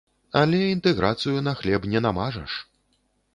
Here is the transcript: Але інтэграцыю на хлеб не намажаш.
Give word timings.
Але 0.39 0.61
інтэграцыю 0.67 1.43
на 1.49 1.53
хлеб 1.59 1.87
не 1.93 1.99
намажаш. 2.07 2.51